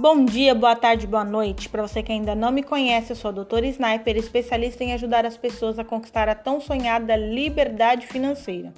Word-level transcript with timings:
Bom 0.00 0.24
dia, 0.24 0.54
boa 0.54 0.74
tarde, 0.74 1.06
boa 1.06 1.22
noite. 1.22 1.68
Para 1.68 1.86
você 1.86 2.02
que 2.02 2.10
ainda 2.10 2.34
não 2.34 2.50
me 2.50 2.62
conhece, 2.62 3.12
eu 3.12 3.16
sou 3.16 3.28
a 3.28 3.32
doutora 3.32 3.66
Sniper, 3.66 4.16
especialista 4.16 4.82
em 4.82 4.94
ajudar 4.94 5.26
as 5.26 5.36
pessoas 5.36 5.78
a 5.78 5.84
conquistar 5.84 6.26
a 6.26 6.34
tão 6.34 6.58
sonhada 6.58 7.14
liberdade 7.16 8.06
financeira. 8.06 8.72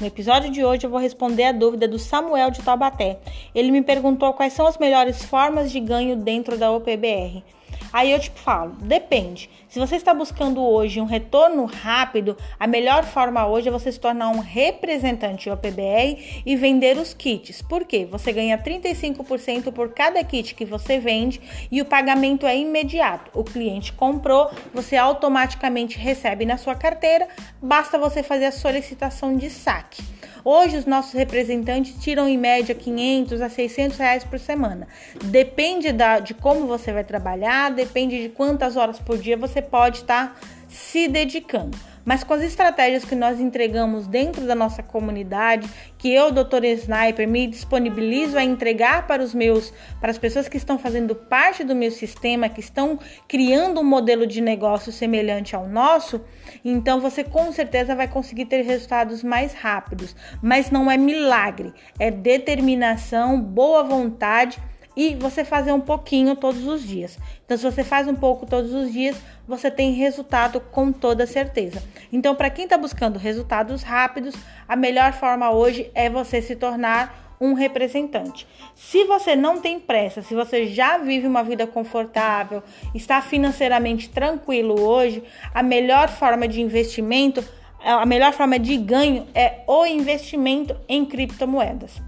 No 0.00 0.04
episódio 0.04 0.50
de 0.50 0.64
hoje 0.64 0.84
eu 0.84 0.90
vou 0.90 0.98
responder 0.98 1.44
a 1.44 1.52
dúvida 1.52 1.86
do 1.86 1.96
Samuel 1.96 2.50
de 2.50 2.60
Taubaté. 2.60 3.20
Ele 3.54 3.70
me 3.70 3.82
perguntou 3.82 4.32
quais 4.32 4.52
são 4.52 4.66
as 4.66 4.76
melhores 4.78 5.22
formas 5.22 5.70
de 5.70 5.78
ganho 5.78 6.16
dentro 6.16 6.58
da 6.58 6.72
OPBR. 6.72 7.44
Aí 7.92 8.12
eu 8.12 8.18
te 8.18 8.30
falo, 8.30 8.72
depende. 8.80 9.50
Se 9.68 9.78
você 9.78 9.96
está 9.96 10.14
buscando 10.14 10.62
hoje 10.62 11.00
um 11.00 11.04
retorno 11.04 11.64
rápido, 11.64 12.36
a 12.58 12.66
melhor 12.66 13.04
forma 13.04 13.46
hoje 13.46 13.68
é 13.68 13.70
você 13.70 13.92
se 13.92 14.00
tornar 14.00 14.28
um 14.28 14.38
representante 14.38 15.50
OPBR 15.50 16.42
e 16.44 16.56
vender 16.56 16.96
os 16.96 17.12
kits. 17.14 17.62
Por 17.62 17.84
quê? 17.84 18.06
Você 18.10 18.32
ganha 18.32 18.58
35% 18.58 19.72
por 19.72 19.90
cada 19.90 20.22
kit 20.24 20.54
que 20.54 20.64
você 20.64 20.98
vende 20.98 21.40
e 21.70 21.80
o 21.80 21.84
pagamento 21.84 22.46
é 22.46 22.56
imediato. 22.56 23.30
O 23.38 23.44
cliente 23.44 23.92
comprou, 23.92 24.50
você 24.72 24.96
automaticamente 24.96 25.98
recebe 25.98 26.44
na 26.44 26.56
sua 26.56 26.74
carteira, 26.74 27.28
basta 27.60 27.98
você 27.98 28.22
fazer 28.22 28.46
a 28.46 28.52
solicitação 28.52 29.36
de 29.36 29.50
saque. 29.50 30.17
Hoje 30.50 30.78
os 30.78 30.86
nossos 30.86 31.12
representantes 31.12 32.02
tiram 32.02 32.26
em 32.26 32.38
média 32.38 32.74
500 32.74 33.42
a 33.42 33.50
600 33.50 33.98
reais 33.98 34.24
por 34.24 34.38
semana. 34.38 34.88
Depende 35.24 35.92
da, 35.92 36.20
de 36.20 36.32
como 36.32 36.66
você 36.66 36.90
vai 36.90 37.04
trabalhar, 37.04 37.70
depende 37.70 38.22
de 38.22 38.30
quantas 38.30 38.74
horas 38.74 38.98
por 38.98 39.18
dia 39.18 39.36
você 39.36 39.60
pode 39.60 39.98
estar 39.98 40.28
tá 40.28 40.48
se 40.66 41.06
dedicando. 41.06 41.76
Mas 42.08 42.24
com 42.24 42.32
as 42.32 42.40
estratégias 42.40 43.04
que 43.04 43.14
nós 43.14 43.38
entregamos 43.38 44.06
dentro 44.06 44.46
da 44.46 44.54
nossa 44.54 44.82
comunidade, 44.82 45.68
que 45.98 46.10
eu, 46.10 46.32
doutor 46.32 46.64
Sniper, 46.64 47.28
me 47.28 47.46
disponibilizo 47.46 48.38
a 48.38 48.42
entregar 48.42 49.06
para 49.06 49.22
os 49.22 49.34
meus, 49.34 49.74
para 50.00 50.10
as 50.10 50.16
pessoas 50.16 50.48
que 50.48 50.56
estão 50.56 50.78
fazendo 50.78 51.14
parte 51.14 51.62
do 51.62 51.76
meu 51.76 51.90
sistema, 51.90 52.48
que 52.48 52.60
estão 52.60 52.98
criando 53.28 53.82
um 53.82 53.84
modelo 53.84 54.26
de 54.26 54.40
negócio 54.40 54.90
semelhante 54.90 55.54
ao 55.54 55.68
nosso, 55.68 56.24
então 56.64 56.98
você 56.98 57.22
com 57.22 57.52
certeza 57.52 57.94
vai 57.94 58.08
conseguir 58.08 58.46
ter 58.46 58.62
resultados 58.62 59.22
mais 59.22 59.52
rápidos. 59.52 60.16
Mas 60.40 60.70
não 60.70 60.90
é 60.90 60.96
milagre, 60.96 61.74
é 62.00 62.10
determinação, 62.10 63.38
boa 63.38 63.84
vontade 63.84 64.58
e 64.98 65.14
você 65.14 65.44
fazer 65.44 65.70
um 65.70 65.80
pouquinho 65.80 66.34
todos 66.34 66.66
os 66.66 66.82
dias. 66.82 67.16
Então, 67.44 67.56
se 67.56 67.62
você 67.62 67.84
faz 67.84 68.08
um 68.08 68.16
pouco 68.16 68.44
todos 68.44 68.74
os 68.74 68.92
dias, 68.92 69.16
você 69.46 69.70
tem 69.70 69.92
resultado 69.92 70.60
com 70.60 70.90
toda 70.90 71.24
certeza. 71.24 71.80
Então, 72.12 72.34
para 72.34 72.50
quem 72.50 72.64
está 72.64 72.76
buscando 72.76 73.16
resultados 73.16 73.84
rápidos, 73.84 74.34
a 74.66 74.74
melhor 74.74 75.12
forma 75.12 75.52
hoje 75.52 75.88
é 75.94 76.10
você 76.10 76.42
se 76.42 76.56
tornar 76.56 77.36
um 77.40 77.52
representante. 77.52 78.44
Se 78.74 79.04
você 79.04 79.36
não 79.36 79.60
tem 79.60 79.78
pressa, 79.78 80.20
se 80.20 80.34
você 80.34 80.66
já 80.66 80.98
vive 80.98 81.28
uma 81.28 81.44
vida 81.44 81.64
confortável, 81.64 82.60
está 82.92 83.22
financeiramente 83.22 84.08
tranquilo 84.08 84.80
hoje, 84.80 85.22
a 85.54 85.62
melhor 85.62 86.08
forma 86.08 86.48
de 86.48 86.60
investimento, 86.60 87.44
a 87.80 88.04
melhor 88.04 88.32
forma 88.32 88.58
de 88.58 88.76
ganho 88.76 89.28
é 89.32 89.60
o 89.64 89.86
investimento 89.86 90.74
em 90.88 91.04
criptomoedas. 91.04 92.07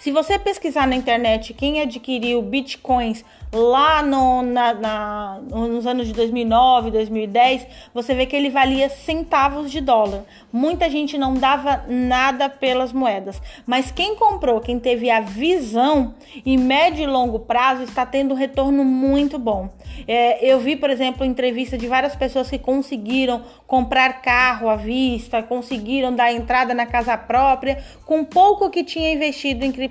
Se 0.00 0.10
você 0.10 0.38
pesquisar 0.38 0.86
na 0.86 0.96
internet 0.96 1.52
quem 1.52 1.82
adquiriu 1.82 2.40
bitcoins 2.40 3.22
lá 3.52 4.02
no, 4.02 4.42
na, 4.42 4.72
na, 4.72 5.40
nos 5.50 5.86
anos 5.86 6.06
de 6.06 6.14
2009, 6.14 6.90
2010, 6.90 7.66
você 7.92 8.14
vê 8.14 8.24
que 8.24 8.34
ele 8.34 8.48
valia 8.48 8.88
centavos 8.88 9.70
de 9.70 9.80
dólar. 9.80 10.24
Muita 10.52 10.88
gente 10.88 11.18
não 11.18 11.34
dava 11.34 11.84
nada 11.88 12.48
pelas 12.48 12.92
moedas, 12.92 13.42
mas 13.66 13.90
quem 13.90 14.14
comprou, 14.14 14.60
quem 14.60 14.78
teve 14.78 15.10
a 15.10 15.20
visão 15.20 16.14
em 16.46 16.56
médio 16.56 17.02
e 17.02 17.06
longo 17.06 17.40
prazo, 17.40 17.82
está 17.82 18.06
tendo 18.06 18.32
um 18.32 18.36
retorno 18.36 18.84
muito 18.84 19.38
bom. 19.38 19.68
É, 20.06 20.44
eu 20.44 20.60
vi, 20.60 20.76
por 20.76 20.88
exemplo, 20.88 21.26
entrevista 21.26 21.76
de 21.76 21.86
várias 21.86 22.14
pessoas 22.16 22.48
que 22.48 22.58
conseguiram 22.58 23.42
comprar 23.66 24.22
carro 24.22 24.68
à 24.68 24.76
vista, 24.76 25.42
conseguiram 25.42 26.14
dar 26.14 26.32
entrada 26.32 26.72
na 26.72 26.86
casa 26.86 27.18
própria 27.18 27.82
com 28.06 28.24
pouco 28.24 28.70
que 28.70 28.84
tinha 28.84 29.12
investido 29.12 29.64
em 29.64 29.72
criptomoedas. 29.72 29.89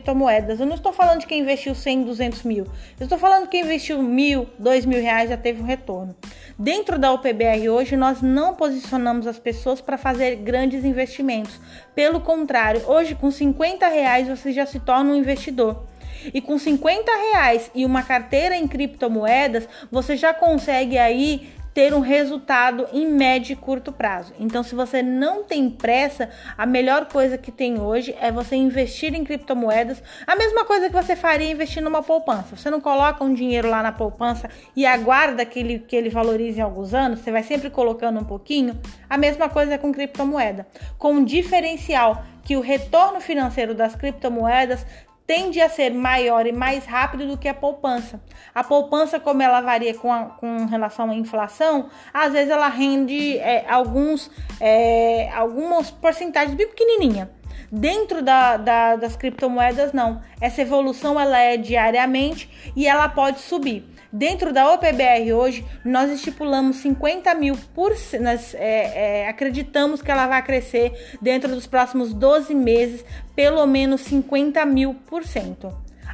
Eu 0.59 0.65
não 0.65 0.75
estou 0.75 0.91
falando 0.91 1.19
de 1.19 1.27
quem 1.27 1.41
investiu 1.41 1.75
100, 1.75 2.03
200 2.03 2.43
mil. 2.43 2.65
Eu 2.99 3.03
estou 3.03 3.17
falando 3.17 3.47
quem 3.47 3.61
investiu 3.61 4.01
mil, 4.01 4.47
dois 4.57 4.85
mil 4.85 5.01
reais 5.01 5.29
já 5.29 5.37
teve 5.37 5.61
um 5.61 5.65
retorno. 5.65 6.15
Dentro 6.57 6.97
da 6.97 7.11
UPBR 7.13 7.69
hoje, 7.69 7.95
nós 7.95 8.21
não 8.21 8.55
posicionamos 8.55 9.27
as 9.27 9.39
pessoas 9.39 9.81
para 9.81 9.97
fazer 9.97 10.37
grandes 10.37 10.83
investimentos. 10.83 11.59
Pelo 11.93 12.21
contrário, 12.21 12.81
hoje 12.87 13.15
com 13.15 13.29
50 13.29 13.87
reais 13.87 14.27
você 14.27 14.51
já 14.51 14.65
se 14.65 14.79
torna 14.79 15.11
um 15.11 15.15
investidor. 15.15 15.85
E 16.33 16.41
com 16.41 16.57
50 16.57 17.11
reais 17.31 17.71
e 17.73 17.85
uma 17.85 18.03
carteira 18.03 18.55
em 18.55 18.67
criptomoedas, 18.67 19.67
você 19.91 20.17
já 20.17 20.33
consegue 20.33 20.97
aí 20.97 21.49
ter 21.79 21.93
um 21.93 22.01
resultado 22.01 22.89
em 22.91 23.07
médio 23.07 23.53
e 23.53 23.55
curto 23.55 23.89
prazo. 23.89 24.33
Então, 24.37 24.61
se 24.63 24.75
você 24.75 25.01
não 25.01 25.45
tem 25.45 25.69
pressa, 25.69 26.29
a 26.57 26.65
melhor 26.65 27.05
coisa 27.05 27.37
que 27.37 27.53
tem 27.53 27.79
hoje 27.79 28.13
é 28.19 28.29
você 28.29 28.57
investir 28.57 29.15
em 29.15 29.23
criptomoedas. 29.23 30.03
A 30.27 30.35
mesma 30.35 30.65
coisa 30.65 30.89
que 30.89 30.93
você 30.93 31.15
faria 31.15 31.49
investir 31.49 31.81
numa 31.81 32.03
poupança. 32.03 32.57
Você 32.57 32.69
não 32.69 32.81
coloca 32.81 33.23
um 33.23 33.33
dinheiro 33.33 33.69
lá 33.69 33.81
na 33.81 33.93
poupança 33.93 34.49
e 34.75 34.85
aguarda 34.85 35.45
que 35.45 35.57
ele, 35.57 35.79
que 35.79 35.95
ele 35.95 36.09
valorize 36.09 36.59
em 36.59 36.61
alguns 36.61 36.93
anos, 36.93 37.21
você 37.21 37.31
vai 37.31 37.43
sempre 37.43 37.69
colocando 37.69 38.19
um 38.19 38.25
pouquinho. 38.25 38.77
A 39.09 39.17
mesma 39.17 39.47
coisa 39.47 39.77
com 39.77 39.93
criptomoeda. 39.93 40.67
Com 40.97 41.13
um 41.13 41.23
diferencial 41.23 42.25
que 42.43 42.57
o 42.57 42.61
retorno 42.61 43.21
financeiro 43.21 43.73
das 43.73 43.95
criptomoedas 43.95 44.85
tende 45.29 45.61
a 45.61 45.69
ser 45.69 45.93
maior 45.93 46.47
e 46.47 46.51
mais 46.51 46.87
rápido 46.87 47.27
do 47.27 47.37
que 47.37 47.47
a 47.47 47.53
poupança. 47.53 48.19
A 48.55 48.63
poupança, 48.63 49.19
como 49.19 49.43
ela 49.43 49.61
varia 49.61 49.93
com, 49.93 50.11
a, 50.11 50.23
com 50.23 50.65
relação 50.65 51.11
à 51.11 51.13
inflação, 51.13 51.87
às 52.11 52.33
vezes 52.33 52.49
ela 52.49 52.67
rende 52.67 53.37
é, 53.37 53.63
alguns, 53.69 54.31
é, 54.59 55.29
algumas 55.35 55.91
porcentagens 55.91 56.55
bem 56.55 56.67
pequenininha. 56.67 57.29
Dentro 57.71 58.23
da, 58.23 58.57
da, 58.57 58.95
das 58.95 59.15
criptomoedas, 59.15 59.93
não. 59.93 60.19
Essa 60.41 60.63
evolução 60.63 61.19
ela 61.19 61.37
é 61.37 61.57
diariamente 61.57 62.49
e 62.75 62.87
ela 62.87 63.07
pode 63.07 63.39
subir. 63.39 63.87
Dentro 64.11 64.51
da 64.51 64.73
OPBR 64.73 65.33
hoje, 65.33 65.63
nós 65.85 66.11
estipulamos 66.11 66.77
50 66.77 67.31
mil 67.35 67.55
por 67.75 67.91
nós 68.19 68.55
é, 68.55 69.21
é, 69.21 69.29
acreditamos 69.29 70.01
que 70.01 70.09
ela 70.09 70.25
vai 70.25 70.41
crescer 70.41 70.91
dentro 71.21 71.53
dos 71.53 71.67
próximos 71.67 72.11
12 72.11 72.55
meses, 72.55 73.05
pelo 73.35 73.63
menos 73.67 74.01
50 74.01 74.65
mil 74.65 74.95
por 74.95 75.23
cento. 75.23 75.71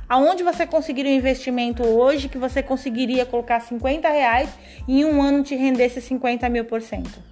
Aonde 0.09 0.43
você 0.43 0.67
conseguiria 0.67 1.13
um 1.13 1.15
investimento 1.15 1.83
hoje 1.83 2.27
que 2.27 2.37
você 2.37 2.61
conseguiria 2.61 3.25
colocar 3.25 3.61
50 3.61 4.09
reais 4.09 4.49
e 4.85 4.99
em 4.99 5.05
um 5.05 5.21
ano 5.21 5.41
te 5.41 5.55
rendesse 5.55 6.01
50 6.01 6.49
mil 6.49 6.65
por 6.65 6.81
cento? 6.81 7.23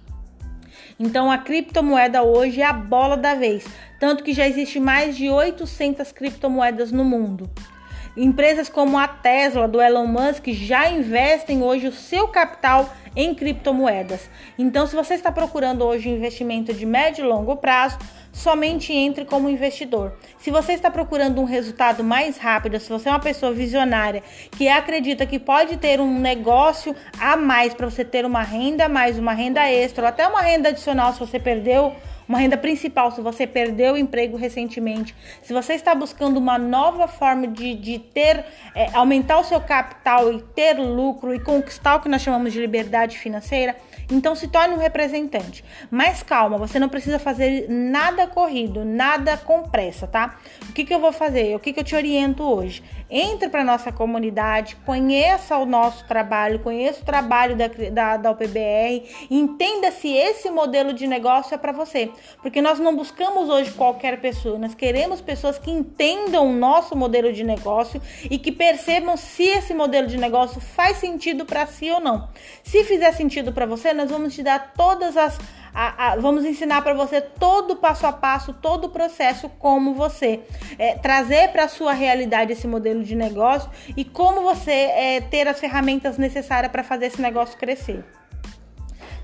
Então 0.98 1.30
a 1.30 1.36
criptomoeda 1.36 2.22
hoje 2.22 2.62
é 2.62 2.64
a 2.64 2.72
bola 2.72 3.18
da 3.18 3.34
vez, 3.34 3.66
tanto 4.00 4.24
que 4.24 4.32
já 4.32 4.48
existe 4.48 4.80
mais 4.80 5.14
de 5.14 5.28
800 5.28 6.10
criptomoedas 6.10 6.90
no 6.90 7.04
mundo. 7.04 7.50
Empresas 8.16 8.68
como 8.68 8.96
a 8.96 9.08
Tesla 9.08 9.66
do 9.66 9.82
Elon 9.82 10.06
Musk 10.06 10.46
já 10.48 10.88
investem 10.88 11.64
hoje 11.64 11.88
o 11.88 11.92
seu 11.92 12.28
capital 12.28 12.88
em 13.16 13.34
criptomoedas. 13.34 14.30
Então, 14.56 14.86
se 14.86 14.94
você 14.94 15.14
está 15.14 15.32
procurando 15.32 15.84
hoje 15.84 16.08
investimento 16.08 16.72
de 16.72 16.86
médio 16.86 17.24
e 17.24 17.28
longo 17.28 17.56
prazo, 17.56 17.98
somente 18.32 18.92
entre 18.92 19.24
como 19.24 19.50
investidor. 19.50 20.12
Se 20.38 20.52
você 20.52 20.74
está 20.74 20.92
procurando 20.92 21.40
um 21.40 21.44
resultado 21.44 22.04
mais 22.04 22.36
rápido, 22.36 22.78
se 22.78 22.88
você 22.88 23.08
é 23.08 23.12
uma 23.12 23.18
pessoa 23.18 23.52
visionária 23.52 24.22
que 24.52 24.68
acredita 24.68 25.26
que 25.26 25.38
pode 25.40 25.76
ter 25.76 26.00
um 26.00 26.18
negócio 26.20 26.94
a 27.20 27.36
mais 27.36 27.74
para 27.74 27.90
você 27.90 28.04
ter 28.04 28.24
uma 28.24 28.42
renda 28.42 28.84
a 28.84 28.88
mais, 28.88 29.18
uma 29.18 29.32
renda 29.32 29.68
extra, 29.68 30.04
ou 30.04 30.08
até 30.08 30.26
uma 30.26 30.40
renda 30.40 30.68
adicional 30.68 31.12
se 31.12 31.18
você 31.18 31.40
perdeu 31.40 31.94
uma 32.28 32.38
renda 32.38 32.56
principal, 32.56 33.10
se 33.10 33.20
você 33.20 33.46
perdeu 33.46 33.94
o 33.94 33.98
emprego 33.98 34.36
recentemente, 34.36 35.14
se 35.42 35.52
você 35.52 35.74
está 35.74 35.94
buscando 35.94 36.38
uma 36.38 36.58
nova 36.58 37.06
forma 37.06 37.46
de, 37.46 37.74
de 37.74 37.98
ter, 37.98 38.44
é, 38.74 38.88
aumentar 38.94 39.38
o 39.38 39.44
seu 39.44 39.60
capital 39.60 40.32
e 40.32 40.40
ter 40.40 40.74
lucro 40.78 41.34
e 41.34 41.40
conquistar 41.40 41.96
o 41.96 42.00
que 42.00 42.08
nós 42.08 42.22
chamamos 42.22 42.52
de 42.52 42.60
liberdade 42.60 43.18
financeira, 43.18 43.76
então 44.10 44.34
se 44.34 44.48
torne 44.48 44.74
um 44.74 44.78
representante. 44.78 45.64
Mas 45.90 46.22
calma, 46.22 46.58
você 46.58 46.78
não 46.78 46.88
precisa 46.88 47.18
fazer 47.18 47.66
nada 47.68 48.26
corrido, 48.26 48.84
nada 48.84 49.36
com 49.36 49.62
pressa, 49.62 50.06
tá? 50.06 50.38
O 50.68 50.72
que, 50.72 50.84
que 50.84 50.94
eu 50.94 51.00
vou 51.00 51.12
fazer? 51.12 51.54
O 51.54 51.60
que, 51.60 51.72
que 51.72 51.80
eu 51.80 51.84
te 51.84 51.94
oriento 51.94 52.42
hoje? 52.42 52.82
Entre 53.10 53.48
para 53.48 53.64
nossa 53.64 53.92
comunidade, 53.92 54.76
conheça 54.84 55.56
o 55.56 55.66
nosso 55.66 56.06
trabalho, 56.06 56.58
conheça 56.58 57.02
o 57.02 57.04
trabalho 57.04 57.56
da, 57.56 57.68
da, 57.90 58.16
da 58.16 58.30
UPBR, 58.30 59.04
entenda 59.30 59.90
se 59.90 60.08
esse 60.08 60.50
modelo 60.50 60.92
de 60.92 61.06
negócio 61.06 61.54
é 61.54 61.58
para 61.58 61.72
você. 61.72 62.10
Porque 62.42 62.60
nós 62.60 62.78
não 62.78 62.94
buscamos 62.96 63.48
hoje 63.48 63.70
qualquer 63.72 64.20
pessoa, 64.20 64.58
nós 64.58 64.74
queremos 64.74 65.20
pessoas 65.20 65.58
que 65.58 65.70
entendam 65.70 66.48
o 66.48 66.52
nosso 66.52 66.96
modelo 66.96 67.32
de 67.32 67.44
negócio 67.44 68.00
e 68.30 68.38
que 68.38 68.52
percebam 68.52 69.16
se 69.16 69.44
esse 69.44 69.74
modelo 69.74 70.06
de 70.06 70.16
negócio 70.16 70.60
faz 70.60 70.98
sentido 70.98 71.44
para 71.44 71.66
si 71.66 71.90
ou 71.90 72.00
não. 72.00 72.28
Se 72.62 72.84
fizer 72.84 73.12
sentido 73.12 73.52
para 73.52 73.66
você, 73.66 73.92
nós 73.92 74.10
vamos 74.10 74.34
te 74.34 74.42
dar 74.42 74.72
todas 74.74 75.16
as 75.16 75.38
a, 75.74 76.12
a, 76.12 76.16
vamos 76.16 76.44
ensinar 76.44 76.82
para 76.82 76.94
você 76.94 77.20
todo 77.20 77.72
o 77.72 77.76
passo 77.76 78.06
a 78.06 78.12
passo, 78.12 78.54
todo 78.54 78.84
o 78.84 78.88
processo, 78.90 79.48
como 79.58 79.92
você 79.92 80.40
é, 80.78 80.94
trazer 80.94 81.48
para 81.48 81.64
a 81.64 81.68
sua 81.68 81.92
realidade 81.92 82.52
esse 82.52 82.68
modelo 82.68 83.02
de 83.02 83.16
negócio 83.16 83.68
e 83.96 84.04
como 84.04 84.42
você 84.42 84.70
é, 84.70 85.20
ter 85.20 85.48
as 85.48 85.58
ferramentas 85.58 86.16
necessárias 86.16 86.70
para 86.70 86.84
fazer 86.84 87.06
esse 87.06 87.20
negócio 87.20 87.58
crescer. 87.58 88.04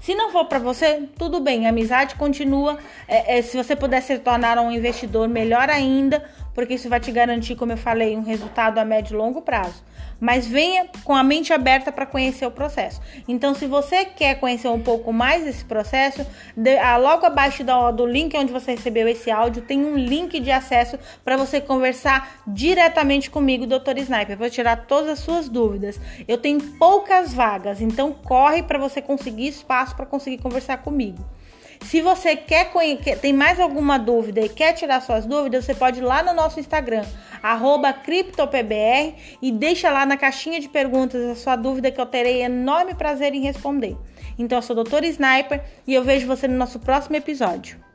Se 0.00 0.14
não 0.14 0.32
for 0.32 0.47
para 0.47 0.58
você, 0.58 1.08
tudo 1.19 1.41
bem, 1.41 1.67
a 1.67 1.69
amizade 1.69 2.14
continua. 2.14 2.79
É, 3.06 3.38
é, 3.38 3.43
se 3.43 3.56
você 3.56 3.76
puder 3.76 4.00
se 4.00 4.19
tornar 4.19 4.58
um 4.58 4.73
investidor, 4.73 5.29
melhor 5.29 5.69
ainda, 5.69 6.25
porque 6.55 6.75
isso 6.75 6.88
vai 6.88 7.00
te 7.00 7.12
garantir, 7.12 7.56
como 7.56 7.73
eu 7.73 7.76
falei, 7.76 8.17
um 8.17 8.23
resultado 8.23 8.79
a 8.79 8.85
médio 8.85 9.14
e 9.14 9.17
longo 9.17 9.43
prazo 9.43 9.82
mas 10.20 10.47
venha 10.47 10.87
com 11.02 11.17
a 11.17 11.25
mente 11.25 11.52
aberta 11.52 11.91
para 11.91 12.05
conhecer 12.05 12.47
o 12.47 12.50
processo. 12.50 13.00
Então, 13.26 13.55
se 13.55 13.67
você 13.67 14.05
quer 14.05 14.38
conhecer 14.38 14.69
um 14.69 14.81
pouco 14.81 15.12
mais 15.12 15.44
desse 15.44 15.64
processo, 15.64 16.26
de, 16.55 16.76
ah, 16.79 16.99
logo 16.99 17.25
abaixo 17.25 17.64
do, 17.64 17.93
do 17.93 18.06
link 18.06 18.37
onde 18.37 18.52
você 18.52 18.73
recebeu 18.73 19.08
esse 19.08 19.31
áudio, 19.31 19.62
tem 19.62 19.82
um 19.82 19.97
link 19.97 20.38
de 20.38 20.50
acesso 20.50 20.99
para 21.25 21.37
você 21.37 21.61
conversar 21.61 22.43
diretamente 22.47 23.31
comigo, 23.31 23.67
Dr. 23.67 23.97
Sniper. 23.99 24.37
Vou 24.37 24.50
tirar 24.50 24.85
todas 24.87 25.11
as 25.11 25.19
suas 25.20 25.49
dúvidas. 25.49 25.99
Eu 26.29 26.37
tenho 26.37 26.61
poucas 26.61 27.32
vagas, 27.32 27.81
então 27.81 28.12
corre 28.12 28.62
para 28.62 28.79
você 28.79 29.00
conseguir 29.00 29.49
espaço 29.49 29.97
para 29.97 30.05
conseguir 30.05 30.38
conversar 30.38 30.79
comigo. 30.79 31.25
Se 31.82 32.00
você 32.00 32.37
quer 32.37 32.71
tem 33.17 33.32
mais 33.32 33.59
alguma 33.59 33.99
dúvida 33.99 34.41
e 34.41 34.49
quer 34.49 34.75
tirar 34.75 35.00
suas 35.00 35.27
dúvidas, 35.27 35.65
você 35.65 35.75
pode 35.75 35.99
ir 35.99 36.03
lá 36.03 36.23
no 36.23 36.32
nosso 36.32 36.61
Instagram, 36.61 37.05
CryptoPBR, 37.93 39.15
e 39.43 39.50
deixa 39.50 39.91
lá 39.91 40.06
na 40.06 40.17
caixinha 40.17 40.61
de 40.61 40.69
perguntas 40.69 41.23
a 41.25 41.35
sua 41.35 41.56
dúvida 41.56 41.91
que 41.91 42.00
eu 42.00 42.06
terei 42.06 42.43
enorme 42.43 42.94
prazer 42.94 43.35
em 43.35 43.41
responder. 43.41 43.97
Então, 44.38 44.59
eu 44.59 44.62
sou 44.62 44.75
a 44.75 44.82
doutora 44.82 45.06
Sniper 45.06 45.62
e 45.87 45.94
eu 45.94 46.05
vejo 46.05 46.27
você 46.27 46.47
no 46.47 46.56
nosso 46.56 46.79
próximo 46.79 47.17
episódio. 47.17 47.90